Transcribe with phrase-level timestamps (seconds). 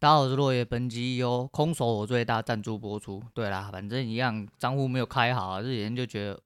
[0.00, 3.22] 大家好，我是落叶，本集由空手我最大赞助播出。
[3.34, 6.40] 对啦，反正一样，账户没有开好啊，这几天就觉得。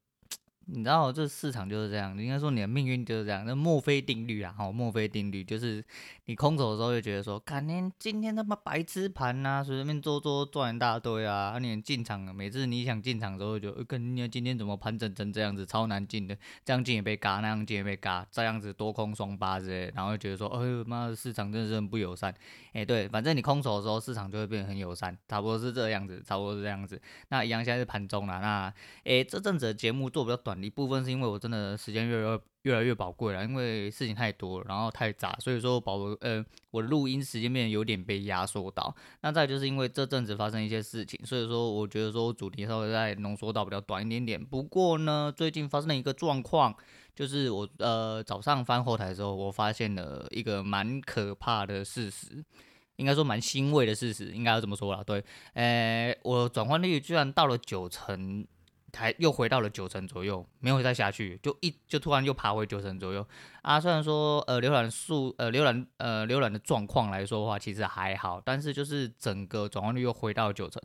[0.67, 3.45] 你知道这市场就是这样，应该说你的命运就是这样。
[3.47, 5.85] 那墨菲定律啊，好，墨菲定律就是
[6.25, 11.35] 你空手的时候就觉得说，看你今天他妈白痴盘呐，随便做做赚一大堆啊。
[11.45, 22.35] 啊，你进场，每次你想进场的时候就，就跟你今天怎么盘整成这样子，超难进的，这样进也被嘎，那样进也被嘎，这样子多空双八之类，然后就觉得说，哎呦妈的，市场真的是很不友善。
[22.73, 27.01] 哎、对，反正你空手的时候，市场就会变得很友善，差不多是这样子，差不多是这样子。
[27.29, 38.95] 那一样现在是盘中了，那哎、这阵子的节目做比较短一部分是因为我真的时间越来越越来越宝贵了，因为事情太多了，然后太杂，所以说宝呃我的录音时间变有点被压缩到。
[39.21, 44.43] 那再就是因为这阵子发生一些事情，所以说我觉得说主题稍微再浓缩到比较短一点点。
[44.43, 46.75] 不过呢，最近发生了一个状况，
[47.15, 52.43] 就是我呃早上翻后台的时候，我发现了一个蛮可怕的事实，
[52.97, 55.05] 应该说蛮欣慰的事实，应该要这么说啦。
[55.05, 58.47] 对，呃，我转换率居然到了九成。
[58.95, 63.27] 才又回到了九成左右，没有再下去，就一就突然又爬回九成左右
[63.63, 63.81] 啊。
[63.81, 70.81] 虽然说呃浏览数呃浏览呃浏览的状况来说的话，其实还好，但是就是整个转换率又回到九成，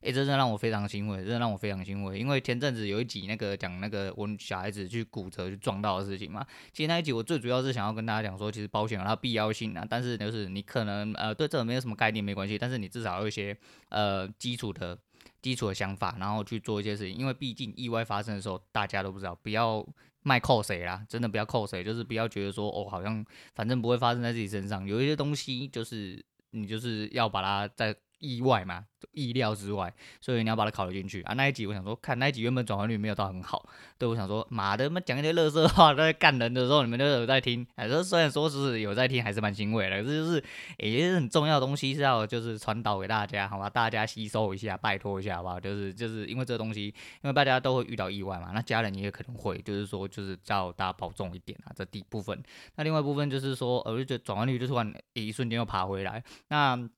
[0.00, 2.18] 哎、真的让我非常欣慰，真的让我非常欣慰。
[2.18, 13.54] 因为前阵子有一集那个讲那个我小孩子去骨折去撞到的事情嘛，其实那一集我最主要是想要跟大家讲说，其实保险有它必要性啊，但是就是你可能呃对这个没有什么概念没关系，但是你至少有一些
[13.90, 14.96] 呃基础的。
[15.42, 19.86] 基础的想法，然后去做一些事情，因为毕竟意外发生的时候，大家都不知道，不要
[20.22, 23.24] 卖扣谁啦，真的不要扣谁，就是不要觉得说哦，好像
[23.54, 27.96] 反正不会发生在自己身上，有一些东西就是你就是要把它在。
[28.20, 31.34] 意外嘛，意料之外，所以你要把它考虑进去啊。
[31.34, 33.68] 那一集我想说，看那一集原本转换率没有到很好，
[33.98, 37.66] 对，我想说，妈的，他妈讲一些垃圾话在干人的时候，你们都有在听。
[37.76, 40.02] 哎，这虽然说是有在听，还是蛮欣慰的。
[40.02, 40.44] 这就是
[40.78, 43.68] 也是很重要的东西，是要就是传导给大家，好吧？
[43.68, 45.58] 大家吸收一下，拜托一下，好不好？
[45.58, 46.86] 就是就是因为这个东西，
[47.22, 51.72] 因为大家都会遇到意外嘛，那家人也可能会，就是说就是叫大家保重一点啊。
[51.74, 52.38] 这第一部分，
[52.76, 56.88] 那另外一部分就是说，我就觉得转换率就突然一瞬间又爬回来，那。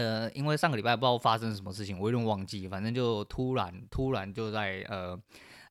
[0.00, 5.20] 呃，因为上个礼拜不知道发生什么事情，我有点忘记，反正就突然突然就在呃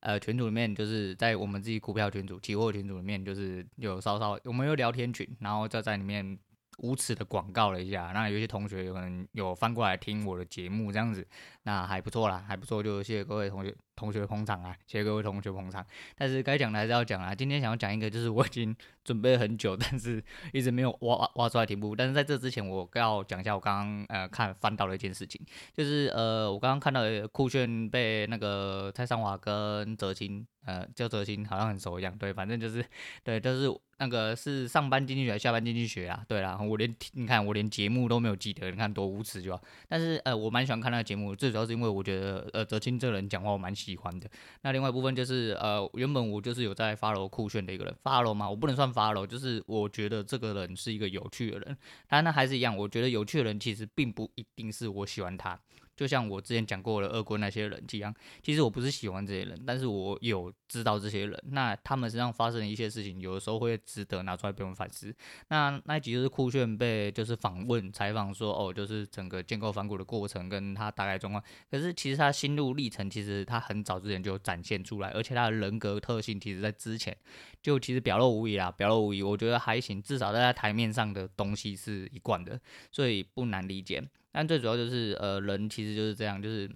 [0.01, 6.37] 呃群组里面，就是在我们自己股票群组、期货群组里面，就是有稍稍我们有聊天群，然后就在里面
[6.77, 11.25] 无耻的广告了一下，那有些同学有可能有翻过来听我的节目这样子，
[11.63, 13.75] 那还不错啦，还不错，就谢谢各位同学。
[13.99, 15.85] 同学捧场啊，谢谢各位同学捧场。
[16.15, 17.35] 但是该讲的还是要讲啊。
[17.35, 18.73] 今天想要讲一个，就是我已经
[19.03, 20.23] 准备了很久，但是
[20.53, 21.93] 一直没有挖挖出来题目。
[21.93, 25.41] 但是在这之前，我要讲一下我刚刚呃看翻到的一件事情，
[25.73, 27.01] 就是呃我刚刚看到
[27.33, 32.83] 酷炫被那个蔡尚华跟泽青，呃叫泽青好像很熟一样，对，反正就是
[33.23, 36.23] 对，就是那个是上班经济学还是下班经济学啊？
[36.25, 39.61] 对啦，我连你看我连节目都没有记得，你看多无耻就好。
[39.89, 43.88] 但是呃我蛮喜欢看那个节目，最主要是因为我觉得呃泽青这个人讲话我蛮喜。
[43.89, 44.29] 喜欢的。
[44.61, 51.77] 那另外一部分就是，呃，原本我就是有在 follow 酷炫的一个人，follow 嘛，我不能算 follow，就是我觉得这个人是一个有趣的人。
[52.07, 55.59] 但那还是一样，我觉得有趣的人其实并不一定是我喜欢他。
[55.99, 65.13] 就像我之前讲过的，恶棍那些人一样，其实我不是喜欢这些人，但是我有知道这些人，那他们身上发生的一些事情，有的时候会值得拿出来被我们反思。
[65.49, 71.43] 那那一集就是酷炫被就是访问采访说，哦，就是整个建构反骨的过程跟他大概状况。
[71.69, 77.13] 可是其实他心路历程，其实他很早之前就展现出来，而且他的人格特性，其实在之前
[77.61, 79.21] 就其实表露无遗啦，表露无遗。
[79.21, 82.57] 我觉得还行，至少在他台面上的东西是一贯的，
[82.89, 84.01] 所以不难理解。
[84.31, 86.69] 但最主要就是，呃，人其实就是这样，就是。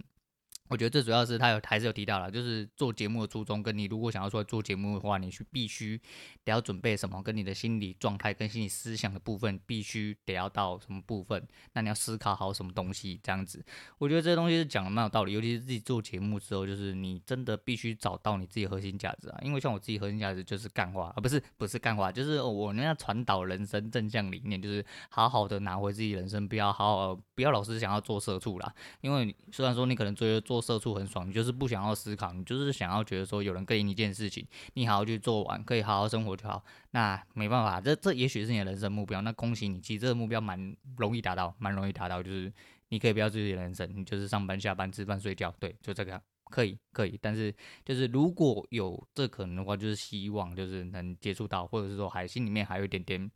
[0.73, 6.01] 我觉得最主要是他有还是有提到了，就是做节目的初衷，跟你如果想要出来做节目的话，你去必须
[6.43, 13.63] 得要准备什么，跟你的心理状态跟心理思想的部分必须得要到什么部分，那你要思考好什么东西这样子。
[13.99, 19.39] 我觉得这些东西是讲的蛮有道理，尤其是自己做节目之后，就是你真的必须找到你自己核心价值啊。
[19.43, 28.73] 因为像我自己核心价值就是干话，而不是不是干话，就是我那样传导人生正向理念，就是好好的拿回自己人生，不要好好不要老是想要做社畜啦。
[29.01, 30.62] 因为虽然说你可能追着做。
[30.63, 36.63] 社畜很爽，你就是不想要思考，你就是想要觉得说有人给你一件事情，你好好去做完，可以好好生活就好。
[36.91, 39.21] 那没办法，这这也许是你的人生目标。
[39.21, 42.23] 那恭喜你，其实这个目标蛮容易达到，蛮容易达到。
[42.23, 42.51] 就是
[42.89, 47.19] 你可以不要自己的人生，你就是上班、下班、吃饭、睡觉，对，就这个样，可以，可以。
[47.21, 53.29] 但是就是如果有这可能的话，就是希望就是能接触到，或者是说还心里面还有一点点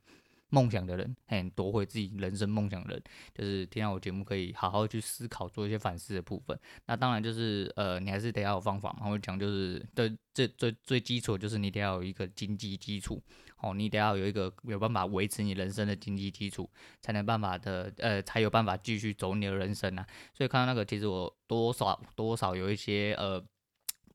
[0.49, 3.03] 梦想的人，很夺回自己人生梦想的人，
[3.33, 6.57] 就是听到我节目可以好好去思考，做一些反思的部分。
[6.85, 9.09] 那当然就是呃，你还是得要有方法嘛。
[9.09, 13.21] 我讲就是对，最最最基础就是你得要有一个经济基础，
[13.57, 16.69] 哦，你得要有一个有办法维持你人生的经济基础，
[17.01, 20.07] 才能办法的呃，才有办法继续走你的人生啊。
[20.33, 23.43] 所以看到那个，其实我多少多少有一些呃。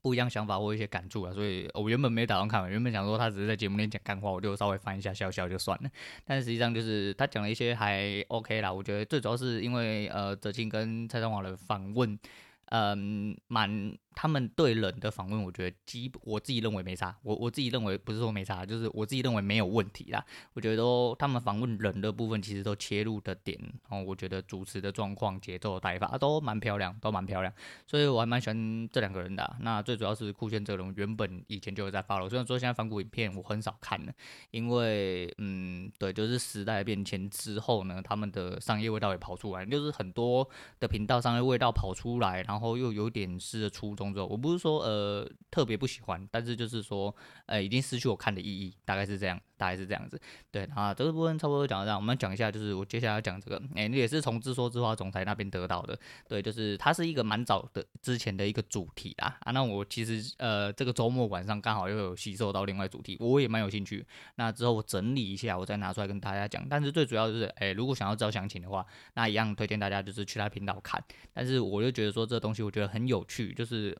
[0.03, 5.89] 不一样想法或一些感触啊，所以我原本没打算看完，原本想说他只是在节目里讲干话，我就稍微翻一下笑笑就算了。
[6.25, 12.19] 但实际上就是他讲了一些还 OK 啦，我觉得最主要是因为呃泽庆跟蔡尚华的访问，
[12.65, 13.97] 嗯，蛮。
[14.15, 17.15] 他们对人的访问，我觉得基我自己认为没差。
[17.23, 20.23] 我我自己认为不是说没差，就是我自己认为没有问题啦。
[20.53, 23.57] 我觉得都他们访问人的部分，其实都切入的点，
[23.89, 27.53] 然后我觉得主持的状况、节奏的带法都蛮漂亮，都蛮漂亮。
[27.87, 29.55] 所以我还蛮喜欢这两个人的。
[29.61, 34.13] 那最主要是酷炫这个人，原本以前就有在 follow，虽然说现在反骨影片我很少看了，
[34.51, 40.47] 因为嗯，对，就是时代变迁之后呢，他们的商业味道也跑出来，就是很多
[40.79, 44.02] 的频道商业味道跑出来，然后又有点失了初衷。
[44.27, 47.15] 我不是说呃特别不喜欢，但是就是说
[47.45, 50.19] 呃已经失去我看的意义，大概是这样，大概是这样子。
[50.51, 55.97] 对啊，这个部分差不多讲到这样，我们讲一下，就是我接下来要讲这个，哎、欸，也是从自说自话总裁那边得到的。
[56.27, 59.37] 对，就是它是一个蛮早的之前的一个主题啦。
[59.39, 64.05] 啊，那我其实呃这个周末晚上刚好又有吸收到另外主题，我也蛮有兴趣。
[64.35, 66.67] 那之后我整理一下，我再拿出来跟大家讲。
[66.69, 71.01] 但是最主要就是，哎、如果想要知道详情的话，那一样推荐大家就是去他频道看。
[71.33, 73.97] 但是我就觉得说这东西我觉得很有趣，就是。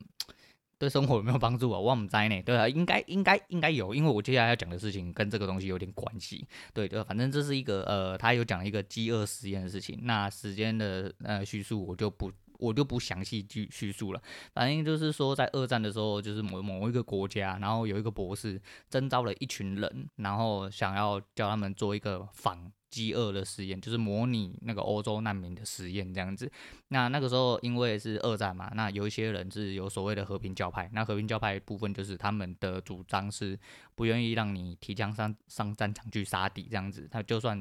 [0.77, 1.79] 对生活有没有帮助啊？
[1.79, 2.41] 我不知呢。
[2.43, 6.45] 对啊，应该应该应该有，因为我接下来要讲的事情跟这个东西有点关系。
[6.73, 9.99] 对对，反正这是一个呃，他有讲一个饥饿实验的事情。
[10.03, 14.21] 那时间的呃叙述我就不我就不详细去叙述了。
[14.53, 22.71] 反正就是说，在二战的时候，就是某某一个国家，然后有一个博士征召了一群人，然后想要叫他们做一个访。
[22.94, 26.48] 饥饿的实验就是模拟那个欧洲难民的实验这样子。
[26.90, 30.88] 那那个时候因为是二战嘛，那有一些人是有所谓的和平教派。
[30.94, 33.57] 那和平教派部分就是他们的主张是
[33.95, 37.07] 不愿意让你提枪上上战场去杀敌这样子。
[37.10, 37.57] 他就算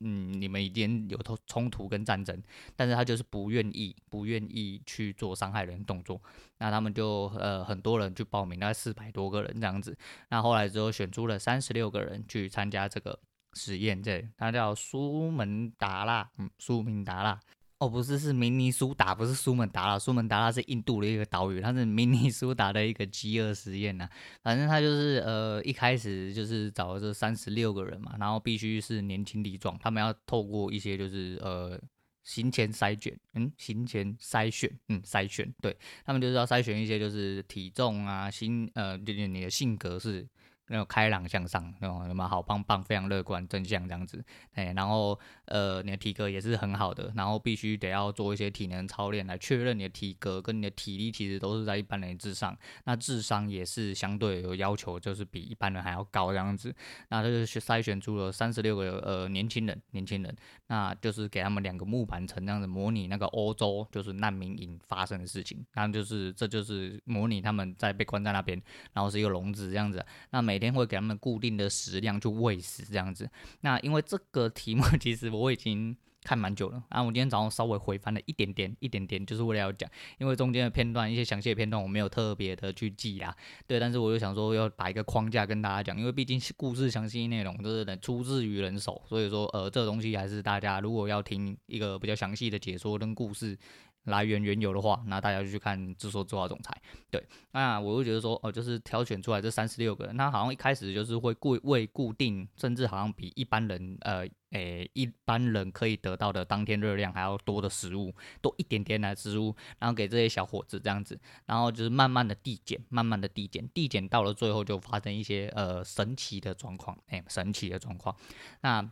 [0.00, 2.42] 嗯你们已经有冲冲突跟战争，
[2.74, 6.18] 但是他就是不愿意不愿意去做伤害人动作。
[6.56, 9.94] 那他们就呃很多人去报名，大概四百多个人这样子。
[10.30, 13.18] 那后来之后选出了三十六个人去参加这个。
[13.54, 17.40] 实验这，它叫苏门答腊，嗯，苏门答腊，
[17.78, 24.08] 哦，不是，是明尼苏达，不是苏门答腊，苏门答腊是印度的一个岛屿，它是明尼苏达的一个饥饿实验呐。
[24.42, 31.80] 反正他就是呃，一开始就是找了这三十六个人嘛，然后必须是年轻力壮，他们要透过一些就是呃
[32.22, 40.28] 行前筛选，嗯，行前筛选，嗯，筛选，对，他们就是要筛选一些就是体重啊，心，呃，就是你的性格是。
[40.70, 56.72] 那种开朗向上，那种什么好棒棒，非常乐观正向这样子，哎，然后呃，你的体格也是很好的，然后必须得要做一些体能操练来确认你的体格跟你的体力其实都是在一般人之上，那智商也是相对有要求，就是比一般人还要高这样子，
[57.08, 60.32] 那他就是筛选出了三十六个呃年轻人，年轻人，
[60.68, 68.60] 那就是给他们两个木板层这样子模拟那个欧洲就是难民营发生的事情，那就是这就是模拟他们在被关在那边，
[68.92, 73.28] 然后是一个笼子这样子，那每每天会给他们固定的食量去喂食这样子。
[73.62, 83.34] 那因为这个题目 其实我已经看蛮久了，啊我今天早上稍微回翻了一点点，一点点，就是为了要讲，因为中间的片段一些详细的片段我没有特别的去记啊。
[83.66, 93.56] 对，但是我又想说要把一个框架跟大家讲，因为毕竟故事详细内容都是出自于人手，所以说呃这个东西还是大家如果要听一个比较详细的解说跟故事。
[94.04, 96.72] 来源缘由的话，那大家就去看《自说自话总裁》。
[97.10, 97.22] 对，
[97.52, 118.16] 那我会觉得说，哦，就是挑选出来这三十六个人，那好像一开始就是会固为固定，甚至好像比一般人，呃，诶、一般人可以得到的当天热量还要多的食物，多一点点的食物，然后给这些小伙子这样子，然后就是慢慢的递减，慢慢的递减，递减到了最后就发生一些呃神奇的状况，诶、神奇的状况。
[118.62, 118.88] 那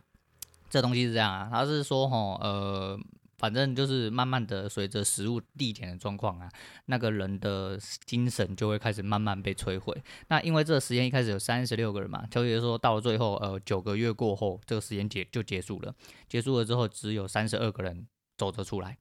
[0.69, 2.99] 这东西是这样啊，他是说，吼，呃。
[3.39, 6.47] 反正就是慢慢的随着食物递减的状况啊，
[6.85, 9.95] 那个人的精神就会开始慢慢被摧毁。
[10.27, 15.95] 那因为这个实验一开始有三十六个人嘛，就也就是说到了最后，呃，九个月过后，这个实验结就结束了。
[16.27, 18.05] 结束了之后，只有三十二个人
[18.37, 18.97] 走得出来，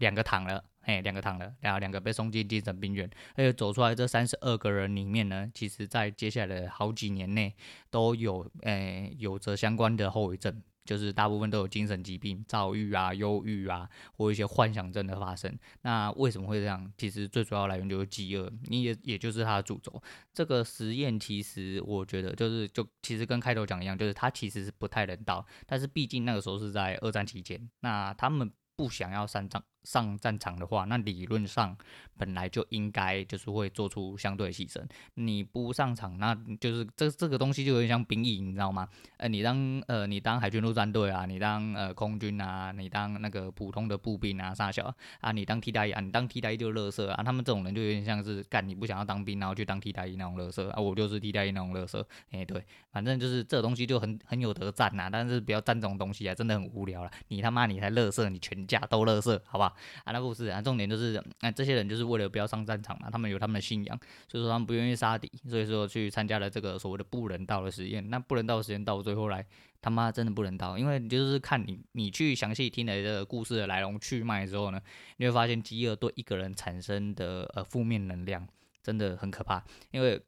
[0.00, 3.08] 两个躺了，嘿，两个躺了，然后两个被送进精神病院。
[3.36, 7.54] 而且走出来这三十二个人里面呢，其实在接下来的好几年内
[7.90, 10.60] 都有，诶、有着相关的后遗症。
[10.86, 15.54] 就是大部分都有精神疾病、躁郁啊、忧郁啊，或一些幻想症的发生。
[15.82, 16.90] 那为什么会这样？
[16.96, 20.02] 其实最主要来源就是饥饿，你也也就是它的主轴。
[20.32, 31.74] 这个实验其实我觉得就是就其实跟开头讲一样，就是它其实是不太人道，但是毕竟那个时候是在二战期间，那他们不想要三战上战场的话，那理论上
[32.18, 34.82] 本来就应该就是会做出相对牺牲。
[35.14, 38.88] 你不上场，那就是这这个东西就有点像兵役，你知道吗？
[39.16, 47.22] 呃，你当呃你当海军陆战队啊，你当呃空军啊，你当那个普通的步兵啊，啥小啊，你当替代役啊，你当替代役就乐色啊。
[47.22, 50.80] 他们这种人就有点像是干你不想要当兵，然后去当替代役那种乐色啊。
[50.80, 52.06] 我就是替代役那种乐色。
[52.32, 57.10] 哎、对，反正就是这东西就很很有得战呐，但是不要战这种东西啊，真的很无聊了。
[57.28, 59.72] 你他妈你才乐色，你全家都乐色，好吧？
[60.04, 68.08] 啊，那不是啊，重点就是，哎，这些人就是为了不要上战场嘛，他们有他们的信仰，所以说他们不愿意杀敌，所以说去参加了这个所谓的不人道的实验。
[68.10, 69.44] 那不人道的实验到最后来，
[69.80, 74.80] 他妈真的不人道，因为你就是看你你去详细听了这个故事的来龙去脉之后呢，
[75.16, 78.46] 你会发现饥饿对一个人产生的呃负面能量
[78.82, 80.20] 真的很可怕，因为。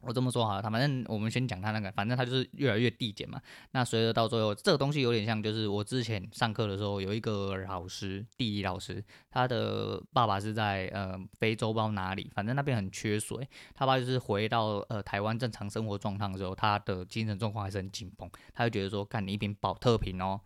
[0.00, 3.40] 我这么说好，他反正我们先讲他那个，反正他就是越来越递减嘛。
[3.72, 13.46] 那随着到最后，这个东西有点像，就是我之前上课的时候，有一个老师，地理老师，他的爸爸是在呃非洲不知道哪里，反正那边很缺水。
[13.74, 18.30] 他爸就是回到呃台湾正常生活状态的时候，他的精神状况还是很紧绷。
[18.54, 20.40] 他就觉得说，干你一瓶宝特瓶哦，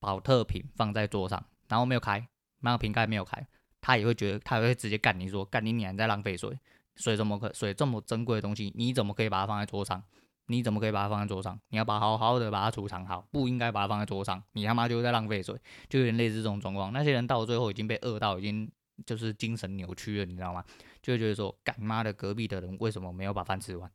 [0.00, 2.26] 宝特瓶放在桌上，然后没有开，
[2.60, 3.46] 那个瓶盖没有开，
[3.80, 6.58] 他也会觉得，他也会直接干你说，干你你还在浪费水。
[6.96, 7.52] 水这么可？
[7.52, 10.02] 水这么珍贵的东西，你怎么可以把它放在桌上？
[10.46, 11.58] 你怎么可以把它放在桌上？
[11.70, 14.42] 你要把好好的把它储藏好，不应该把它放在桌上。
[14.52, 15.58] 你他妈就是在浪费水，
[15.88, 16.92] 就有点类似这种状况。
[16.92, 18.70] 那些人到最后已经被饿到，已经
[19.06, 20.62] 就是精神扭曲了，你知道吗？
[21.02, 23.90] 就会觉得说，干妈的隔壁的人为什么没有把饭吃完？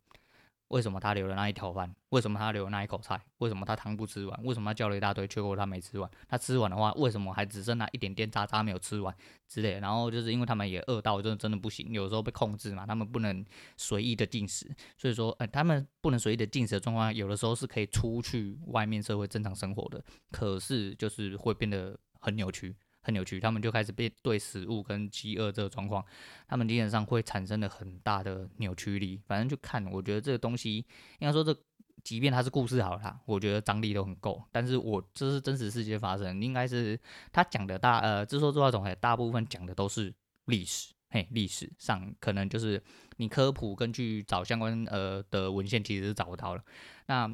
[0.70, 1.94] 为什么他留了那一条饭？
[2.10, 3.20] 为什么他留了那一口菜？
[3.40, 4.44] 为什么他汤不吃完？
[4.44, 6.10] 为什么他叫了一大堆，结果他没吃完？
[6.28, 9.16] 他吃完的话，为什么还只剩那一点点渣渣没有吃完
[9.48, 9.80] 之类？
[9.80, 13.44] 然后就是因为他们也饿到，真的真的不行，有时候被控制嘛，他们不能
[13.78, 22.76] 随意的进食，所以说，呃，他们不能随意的进食的状况，有的时候是可以出去外面社会正常生活的，可是就是会变得很扭曲。
[23.02, 26.04] 很扭曲，他们就开始被对食物跟饥饿这个状况，
[26.48, 29.22] 他们基本上会产生了很大的扭曲力。
[29.26, 30.78] 反正就看，我觉得这个东西，
[31.20, 31.56] 应该说这，
[32.04, 34.44] 即便它是故事好了，我觉得张力都很够。
[34.52, 37.00] 但是我这是真实世界发生，应该是
[37.32, 40.14] 他讲的大呃，自说自话总还大部分讲的都是
[40.46, 42.82] 历史，嘿，历史上可能就是
[43.18, 46.64] 你科普根据找相关呃的文献，其实是找不到了。
[47.08, 47.34] 那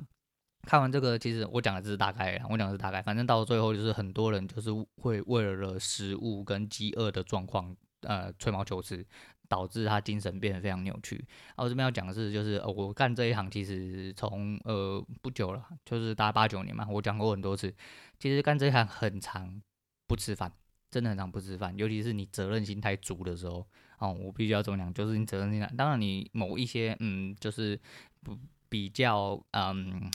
[0.66, 9.06] 看完这个，其实我讲的只是大概，我讲的是大概，反正到最后就是很多人就是会为了食物跟饥饿的状况，呃，吹毛求疵，
[9.48, 11.24] 导致他精神变得非常扭曲。
[11.56, 17.74] 啊，我这边要讲的是，就是、呃、我干这一行其实从呃不久了，就是大概八九年嘛，我讲过很多次，
[18.20, 19.62] 其实干这一行很长
[20.08, 20.52] 不吃饭，
[20.90, 23.66] 真的很常不吃饭，尤其是你责任心太足的时候，
[24.00, 27.80] 哦、我必须要怎么讲，就是你责任心太，当然你某一些嗯，就是
[28.24, 30.10] 不比较嗯。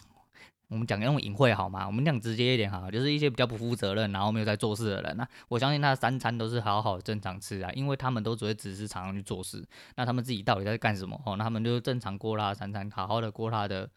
[0.70, 1.84] 我们讲那种隐晦好吗？
[1.86, 5.16] 我们讲直接一点哈，就是一些比较不负责任，然后没有在做事的人。
[5.16, 9.66] 那我相信他三餐都是好好正常吃啊，因为他们都只会只是常常去做事。
[9.96, 11.20] 那他们自己到底在干什么？
[11.26, 13.90] 哦，那他们就正常过他的三餐，好好的过他的。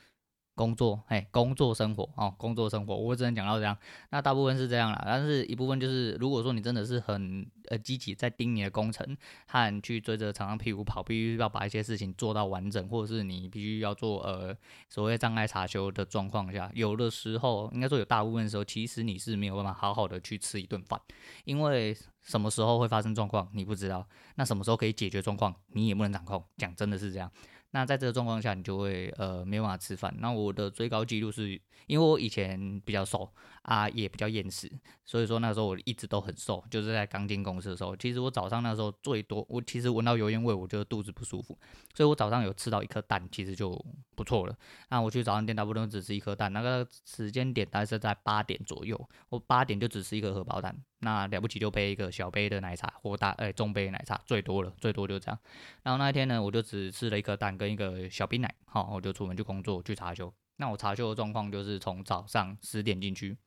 [0.55, 3.75] 工作，嘿，工作生活哦，工作生活，我只能讲到这样。
[4.11, 9.17] 那大部分是这样啦，但是一部分就是，如果说你真的是很呃积极在盯你的工程，
[9.47, 14.55] 和去追着厂商屁股跑，必须要把一些事情做到完整，或者是你必须要做呃
[14.89, 21.01] 所谓障碍查修的状况下，有的时候应该说有大部分时候，其实你是没有办法好好的去吃一顿饭，
[21.45, 27.31] 因为什么时候会发生状况你不知道，那什么时候可以解决状况你也不能掌控，讲真的是这样。
[27.75, 30.13] 那在这个状况下，你就会呃没办法吃饭。
[30.19, 33.27] 那我的最高纪录是，因为我以前比较瘦
[33.63, 34.71] 啊，也比较厌食，
[35.03, 36.63] 所以说那时候我一直都很瘦。
[36.69, 41.57] 就是在刚进公司的时候，其实我早上那时候最多，我其实闻到油烟味，我就肚子不舒服，
[41.95, 43.83] 所以我早上有吃到一颗蛋，其实就
[44.15, 44.55] 不错了。
[44.89, 50.77] 那我去早餐店，大部分都只吃一颗蛋，那个时间点大概是在八点左右，我八点就只吃一颗荷包蛋。
[51.03, 55.39] 那了不起就配一个小杯的奶茶或大哎、中杯奶茶，最多了，最多就这样。
[55.83, 60.33] 然后那一天呢，我就只吃了一颗蛋跟一个小冰奶，好，我就出门去工作去查修。
[60.55, 63.37] 那我查修的状况就是从早上十点进去，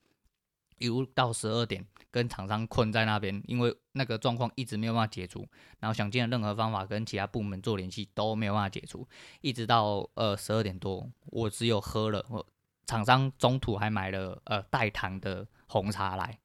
[0.79, 5.47] 一路到十二点，跟厂商困在那边，因为那个状况一直没有办法解除，
[5.81, 9.09] 然后想尽了任何方法跟其他部门做联系都没有办法解除，
[9.41, 12.45] 一直到呃十二点多，我只有喝了，我
[12.87, 16.39] 厂商中途还买了呃代糖的红茶来。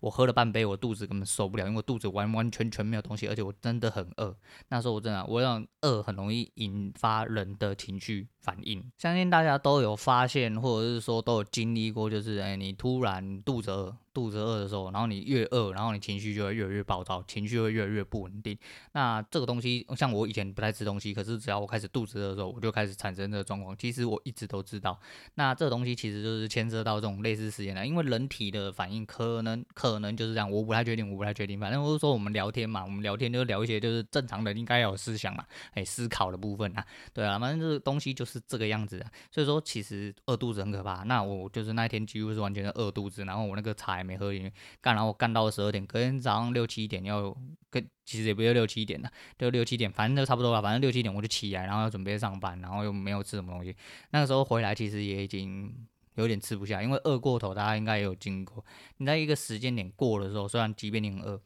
[0.00, 4.36] 我喝了半杯，我肚子根本受不了，因为我肚子完完全全没有东西，而且我真的很饿。
[4.68, 8.84] 那时候我真的，我让饿很容易引发人的情绪反应。
[8.98, 13.96] 相信大家都有发现，或者是说都有经历过，就是哎，你突然肚子饿。
[14.14, 18.56] 肚子饿的时候，然后你越饿，然后你情绪就会越来越暴躁，情绪会越来越不稳定。
[18.92, 23.76] 那这个东西，像我以前不太吃东西，可是只要我开始肚子饿的时候，我就开始产生这个状况。
[23.76, 24.98] 其实我一直都知道，
[25.34, 31.58] 那这个东西其实就是牵涉到这种类似实验的，因为人体的反应可能可能就是这样，我不太确定，我不太确定。
[31.58, 39.06] 反正我是说我们聊天嘛，我们聊天就聊一些就是正常人应该要有思想嘛，哎，思考的部分啊，对啊，反正这个东西就是这个样子的。
[39.30, 41.02] 所以说，其实饿肚子很可怕。
[41.04, 44.52] 那我就是那一天几乎是完全的饿肚子，然后我那个茶没喝进去。
[44.80, 47.36] 干，然后我干到了十二点，隔天早上六七点要
[47.70, 50.60] 跟，其实也不要六七点了，就六七点，反正就差不多了。
[50.60, 53.74] 反正六七点我就起来，然后要准备上班，然后又没有吃什么东西。
[54.10, 55.74] 那个时候回来其实也已经
[56.14, 58.64] 有点吃不下，因为饿过头，大家应该也有经过。
[58.98, 61.40] 你在一个时间点过的时候，虽然即便你很饿，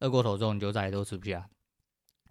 [0.00, 1.48] 饿过头之后你就再也都吃不下。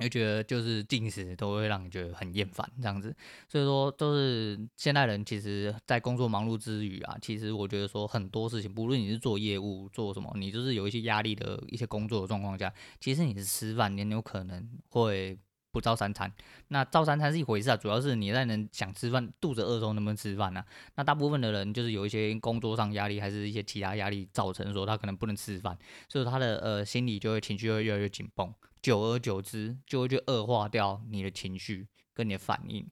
[0.02, 3.16] 就觉得就是进食都会让你觉得很厌烦这样子，
[3.48, 15.38] 所以说都是现代人其实，在工作忙碌之余啊，其实我觉得说很多事情，不论你是做业务做什么，你就是有一些压力的一些工作的状况下，其实你是吃饭，你有可能会
[15.72, 16.32] 不照三餐。
[16.68, 20.64] 那照三餐是一回事啊，主要是你在能想吃饭，肚子饿的时候能不能吃饭呢？
[20.96, 25.78] 那大部分的人就是有一些工作上压力，还是一些其他压力造成说他可能不能吃饭，
[26.10, 28.54] 所以他的呃心理就会情绪会越来越紧绷。
[28.82, 32.86] 久而久之，就会去恶化掉你的情绪跟你的反应。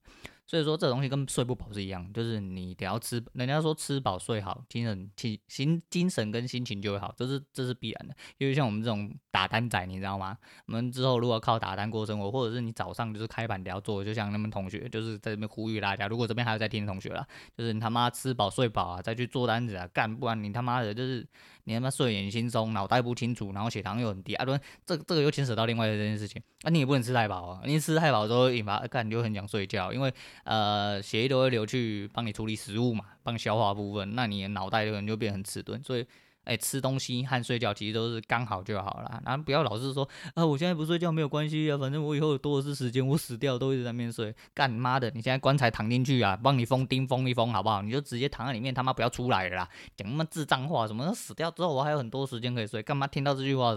[0.46, 3.24] 所以说，这东西跟睡不饱是一样，就是你得要吃。
[3.34, 8.16] 人家说吃饱睡好，精神、气、心、精神跟心情就会好，这是这是必然的。
[8.40, 10.38] 因为像我们这种打单仔，你知道吗？
[10.66, 17.26] 我们之后如果靠打单过生活，或者是你早上就是开板聊做，就像他们同学，就是在这边呼吁大家，如果这边还有在听的同学啦，
[17.58, 21.28] 就是你他妈吃饱睡饱啊，再去做单子啊，干，不然你他妈的就是。
[21.66, 24.44] 你他妈睡眼惺忪，脑袋不清楚，然后血糖又很低啊！
[24.44, 26.70] 对，这这个又牵扯到另外的这件事情啊！
[26.72, 27.62] 你也不能吃太饱啊！
[27.64, 30.12] 你吃太饱之后引发，干你就很想睡觉，因为
[30.46, 36.04] 呃血液都会流去帮你处理食物嘛，帮你消化部分，那你的脑袋可能就变得很迟钝，所以。
[36.46, 45.10] 哎，吃东西和睡觉其实都是刚好就好了，然后不要老是说啊，我现在不睡觉没有关系啊，反正我以后多的是时间，我死掉都一直在那边睡，干你妈的！
[45.12, 47.82] 你现在棺材躺进去啊，帮你封钉封一封好不好？
[47.82, 49.70] 你就直接躺在里面，他妈不要出来了啦！
[49.96, 53.76] 讲那么智障话，什么死掉之后我还有很多时间可以睡，干嘛听到这句话？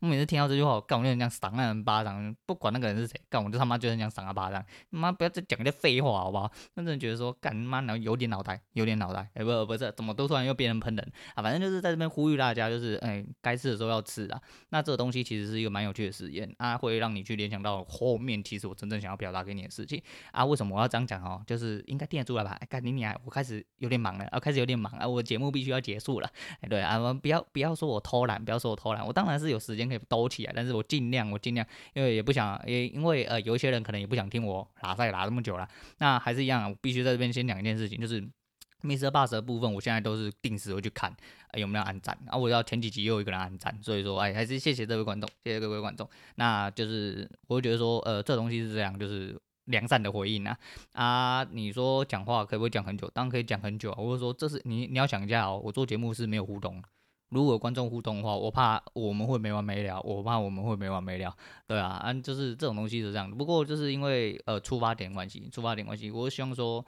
[0.00, 4.64] 我每次听到这句话，我干我就很想赏那人巴掌，不管那个人是谁，干我就他妈就很想赏他巴掌。
[4.90, 6.50] 妈不要再讲一些废话，好不好？
[6.74, 9.28] 那真的觉得说干妈然后有点脑袋，有点脑袋。
[9.34, 11.42] 哎、不不是，怎么都突然又变成喷人啊？
[11.42, 14.40] 反正就是在这边呼吁大家，就是哎，该、吃的时候要吃啊。
[14.70, 20.02] 那这个东西其实是一个蛮有趣的实验啊，会让你去联想到后面其实我真正想要表达给你的事情
[20.32, 20.44] 啊。
[20.44, 21.42] 为什么我要这样讲哦？
[21.46, 22.50] 就是应该听得出来吧？
[22.52, 26.30] 哎、欸，干你你，我开始有点忙了啊，开始有点忙啊，我节目必须要结束了。
[26.54, 35.68] 哎、欸，对啊，不要不要说我偷懒，不要说我偷懒，我当然是有时间可以兜起来，但是我尽量，我尽量，因为也不想，也因为呃，有一些人可能也不想听我拉赛拉这么久了。
[35.98, 38.22] 那还是一样，我必须在这边先讲一件事情，就是
[38.82, 41.12] MixerBox 的部分，我现在都是定时会去看、
[41.54, 42.36] 有没有按赞啊。
[42.36, 46.08] 我要前几集又有一个人按赞，所以说哎，还是谢谢这位观众，谢谢各位观众。
[46.36, 50.56] 那就是我会觉得说，呃，这东西是这样，就是良善的回应啊
[50.92, 51.44] 啊。
[51.50, 53.10] 你说讲话可不可以讲很久？
[53.10, 53.96] 当然可以讲很久啊。
[53.96, 56.80] 或者说这是你你要想一下哦，我做节目是没有互动。
[57.30, 61.36] 如果观众互动的话，我怕我们会没完没了，我怕我们会没完没了，
[61.66, 63.36] 对啊，啊，就是这种东西是这样的。
[63.36, 66.84] 不过就是因为呃出发点关系，出发点关系，我希望说，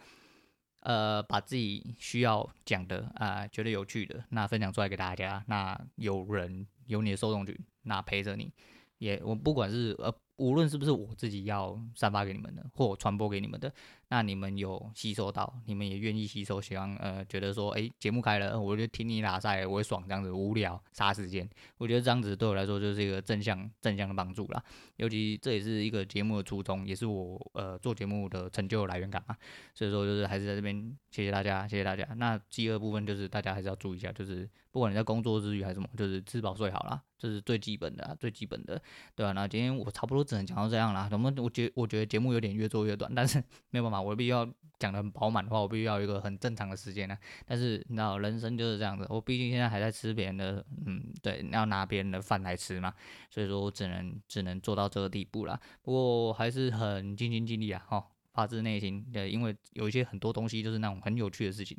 [0.81, 8.53] 呃，把自己需要讲的啊、呃，觉得有趣的，那分享出来给大家，那有人有你的受众群，那陪着你，
[8.99, 10.13] 也我不管是呃。
[10.41, 13.71] 无论是不是我自己要散发给你们的，或传播给你们的，
[14.09, 24.65] 那你们有吸收到，你们也愿意吸收，希望呃觉得说，诶，节目开了，我就听你拉赛，我会爽这样子，无聊杀时间，我觉得这样子对我来说就是一个正向正向的帮助啦。
[24.97, 29.37] 尤其这也是一个节目的初衷，也是我呃做节目的成就来源感嘛。
[29.75, 32.09] 所以说就是还是在这边谢谢大家，谢谢大家。
[32.17, 37.03] 那第二部分就是大家还是要注意一下，就是不管你在工作之余还是什么，就是吃饱睡好啦。
[37.19, 38.81] 这是最基本的、最基本的，
[39.15, 39.33] 对吧、啊？
[39.33, 41.09] 那今天我差不多只能讲到这样了。
[41.11, 47.19] 我们我觉我觉得节目有点越做越短，但是 没有办法，我必须要讲的很饱满的话，我必须要一个很正常的时间呢。
[47.45, 49.05] 但是你知道，人生就是这样子。
[49.09, 52.95] 我毕竟现在还在吃别人的，嗯，对，要拿别人的饭来吃嘛，
[53.29, 55.61] 所以说我只能只能做到这个地步了。
[55.83, 59.05] 不过还是很尽心尽力啊，哈，发自内心。
[59.13, 61.77] 对，因为有一些很多东西就是那种很有趣的事情。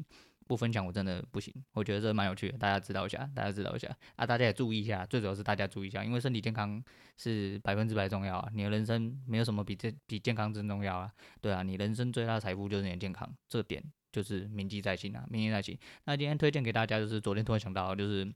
[0.52, 3.88] 不分享我真的不行，我觉得这蛮有趣的，大家知道一下，大家知道一下
[4.18, 6.84] 啊，大家也注意一下，最主要是大家注意一下，因为身体健康
[7.16, 11.10] 是百分之百重要啊，你的人生没有什么比这比健康真重要啊，
[11.40, 15.80] 对啊，你人生最大的财富就是你的健康，这点就是铭记在心啊，铭记在心。
[16.04, 18.30] 那今天推荐给大家就是昨天突然想到就是。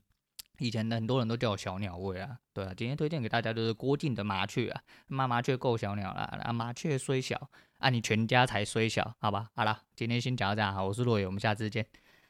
[0.58, 11.86] 以前很多人都叫我小鸟胃啊，对啊，今天推荐给大家就是郭靖的麻雀啊，妈麻雀够小鸟了，啊麻雀虽小，啊你全家才虽小，好吧，好了，今天先讲到这样，好，我是洛野，我们下次见。